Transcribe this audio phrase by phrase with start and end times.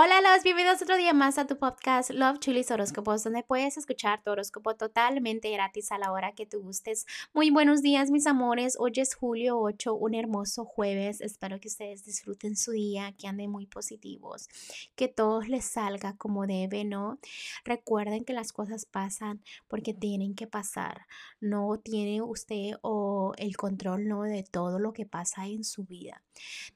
[0.00, 4.22] Hola, los bienvenidos otro día más a tu podcast Love Chulis Horóscopos, donde puedes escuchar
[4.22, 7.04] tu horóscopo totalmente gratis a la hora que tú gustes.
[7.34, 8.76] Muy buenos días, mis amores.
[8.78, 11.20] Hoy es julio 8, un hermoso jueves.
[11.20, 14.48] Espero que ustedes disfruten su día, que anden muy positivos,
[14.94, 17.18] que todo les salga como debe, ¿no?
[17.64, 21.08] Recuerden que las cosas pasan porque tienen que pasar.
[21.40, 24.22] No tiene usted o el control, ¿no?
[24.22, 26.22] De todo lo que pasa en su vida.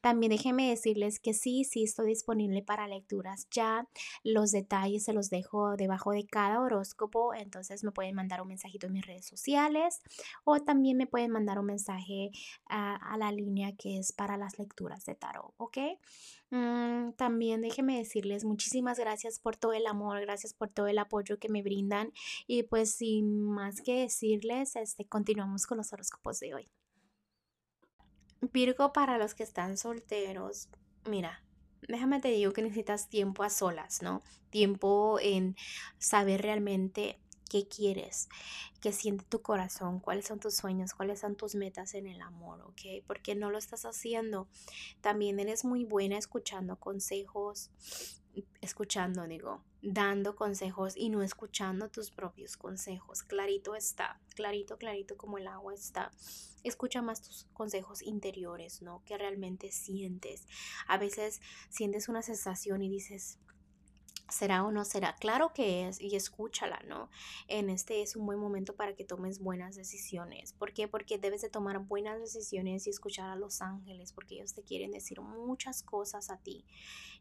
[0.01, 3.12] También déjenme decirles que sí, sí estoy disponible para lectura
[3.51, 3.87] ya
[4.25, 8.87] los detalles se los dejo debajo de cada horóscopo, entonces me pueden mandar un mensajito
[8.87, 10.01] en mis redes sociales
[10.45, 12.31] o también me pueden mandar un mensaje
[12.67, 15.79] a, la línea que es para las lecturas de tarot, ¿ok?
[16.51, 21.39] Mm, también déjenme decirles muchísimas gracias por todo el amor, gracias por todo el apoyo
[21.39, 22.13] que me brindan
[22.47, 26.69] y pues sin más que decirles, este, continuamos con los horóscopos de hoy.
[28.53, 30.69] Virgo para los que están solteros,
[31.09, 31.45] mira,
[31.89, 34.23] déjame te digo que necesitas tiempo a solas, ¿no?
[34.51, 35.57] Tiempo en
[35.99, 38.29] saber realmente qué quieres,
[38.81, 42.63] qué siente tu corazón, cuáles son tus sueños, cuáles son tus metas en el amor,
[42.63, 43.05] ¿ok?
[43.07, 44.49] Porque no lo estás haciendo.
[45.03, 47.71] También eres muy buena escuchando consejos,
[48.61, 53.23] escuchando, digo, dando consejos y no escuchando tus propios consejos.
[53.23, 56.11] Clarito está, clarito, clarito como el agua está.
[56.63, 59.03] Escucha más tus consejos interiores, ¿no?
[59.05, 60.47] Que realmente sientes.
[60.87, 63.39] A veces sientes una sensación y dices,
[64.33, 65.15] ¿Será o no será?
[65.17, 67.11] Claro que es y escúchala, ¿no?
[67.49, 70.55] En este es un buen momento para que tomes buenas decisiones.
[70.55, 70.89] ¿Por qué?
[70.89, 74.91] Porque debes de tomar buenas decisiones y escuchar a los ángeles porque ellos te quieren
[74.91, 76.65] decir muchas cosas a ti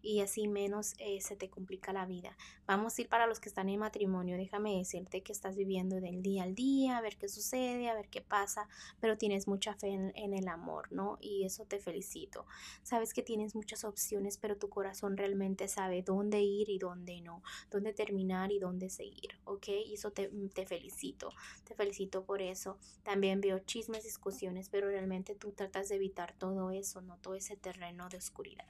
[0.02, 2.38] y así menos eh, se te complica la vida.
[2.66, 4.38] Vamos a ir para los que están en matrimonio.
[4.38, 8.08] Déjame decirte que estás viviendo del día al día, a ver qué sucede, a ver
[8.08, 8.68] qué pasa,
[9.00, 11.18] pero tienes mucha fe en, en el amor, ¿no?
[11.20, 12.46] Y eso te felicito.
[12.84, 17.22] Sabes que tienes muchas opciones, pero tu corazón realmente sabe dónde ir y dónde dónde
[17.22, 19.68] no, dónde terminar y dónde seguir, ¿ok?
[19.88, 21.32] Y eso te, mm, te felicito,
[21.64, 22.78] te felicito por eso.
[23.04, 27.58] También veo chismes, discusiones, pero realmente tú tratas de evitar todo eso, no todo ese
[27.58, 28.66] terreno de oscuridad.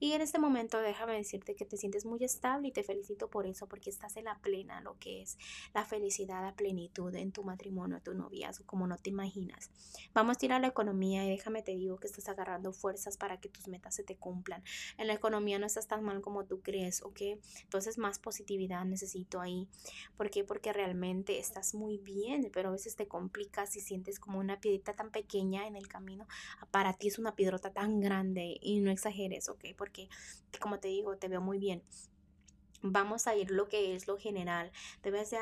[0.00, 3.46] Y en este momento déjame decirte que te sientes muy estable y te felicito por
[3.46, 5.36] eso, porque estás en la plena, lo que es
[5.74, 9.70] la felicidad a plenitud en tu matrimonio, tu noviazgo, como no te imaginas.
[10.14, 13.40] Vamos a ir a la economía y déjame te digo que estás agarrando fuerzas para
[13.40, 14.62] que tus metas se te cumplan.
[14.96, 17.20] En la economía no estás tan mal como tú crees, ¿ok?
[17.74, 19.66] Entonces más positividad necesito ahí.
[20.16, 20.44] ¿Por qué?
[20.44, 24.94] Porque realmente estás muy bien, pero a veces te complicas y sientes como una piedrita
[24.94, 26.28] tan pequeña en el camino.
[26.70, 29.64] Para ti es una piedrota tan grande y no exageres, ¿ok?
[29.76, 30.08] Porque
[30.60, 31.82] como te digo, te veo muy bien
[32.86, 34.70] vamos a ir lo que es lo general.
[35.02, 35.38] Debes de,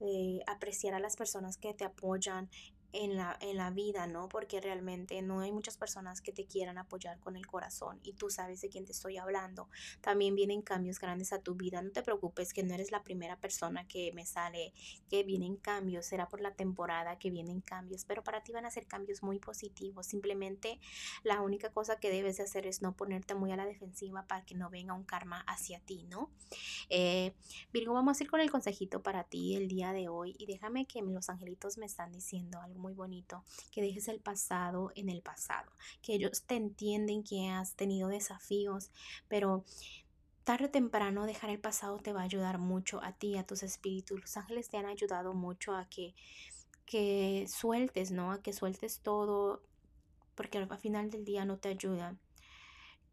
[0.00, 2.50] eh, apreciar a las personas que te apoyan
[2.94, 4.28] en la, en la vida, ¿no?
[4.28, 8.30] Porque realmente no hay muchas personas que te quieran apoyar con el corazón y tú
[8.30, 9.68] sabes de quién te estoy hablando.
[10.00, 11.82] También vienen cambios grandes a tu vida.
[11.82, 14.72] No te preocupes que no eres la primera persona que me sale
[15.10, 16.06] que vienen cambios.
[16.06, 19.40] Será por la temporada que vienen cambios, pero para ti van a ser cambios muy
[19.40, 20.06] positivos.
[20.06, 20.78] Simplemente
[21.24, 24.44] la única cosa que debes de hacer es no ponerte muy a la defensiva para
[24.44, 26.30] que no venga un karma hacia ti, ¿no?
[26.90, 27.34] Eh,
[27.72, 30.86] Virgo, vamos a ir con el consejito para ti el día de hoy y déjame
[30.86, 35.22] que los angelitos me están diciendo algo muy bonito, que dejes el pasado en el
[35.22, 35.72] pasado,
[36.02, 38.90] que ellos te entienden que has tenido desafíos,
[39.26, 39.64] pero
[40.44, 43.62] tarde o temprano dejar el pasado te va a ayudar mucho a ti, a tus
[43.62, 44.20] espíritus.
[44.20, 46.14] Los ángeles te han ayudado mucho a que,
[46.84, 48.32] que sueltes, ¿no?
[48.32, 49.62] A que sueltes todo,
[50.34, 52.18] porque al final del día no te ayuda.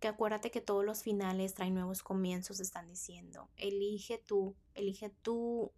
[0.02, 3.48] Que acuérdate que todos los finales traen nuevos comienzos, están diciendo.
[3.56, 5.72] Elige tú, elige tú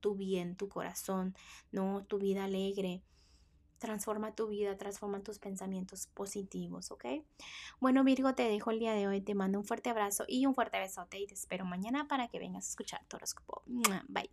[0.00, 1.34] tu bien, tu corazón,
[1.72, 3.02] no tu vida alegre
[3.80, 7.06] transforma tu vida, transforma tus pensamientos positivos, ¿ok?
[7.80, 10.54] Bueno, Virgo, te dejo el día de hoy, te mando un fuerte abrazo y un
[10.54, 13.62] fuerte besote y te espero mañana para que vengas a escuchar tu horóscopo.
[14.08, 14.30] Bye.